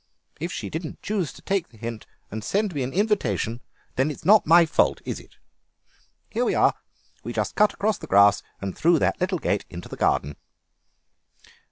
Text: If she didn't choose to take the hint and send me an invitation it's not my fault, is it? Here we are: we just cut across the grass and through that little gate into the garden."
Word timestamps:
If 0.39 0.51
she 0.51 0.71
didn't 0.71 1.03
choose 1.03 1.31
to 1.33 1.43
take 1.43 1.69
the 1.69 1.77
hint 1.77 2.07
and 2.31 2.43
send 2.43 2.73
me 2.73 2.81
an 2.81 2.91
invitation 2.91 3.61
it's 3.95 4.25
not 4.25 4.47
my 4.47 4.65
fault, 4.65 4.99
is 5.05 5.19
it? 5.19 5.37
Here 6.27 6.43
we 6.43 6.55
are: 6.55 6.73
we 7.23 7.33
just 7.33 7.53
cut 7.53 7.75
across 7.75 7.99
the 7.99 8.07
grass 8.07 8.41
and 8.59 8.75
through 8.75 8.97
that 8.97 9.21
little 9.21 9.37
gate 9.37 9.63
into 9.69 9.89
the 9.89 9.95
garden." 9.97 10.37